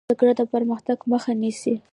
جګړه 0.09 0.33
د 0.39 0.41
پرمختګ 0.53 0.97
مخه 1.11 1.33
نیسي 1.41 1.75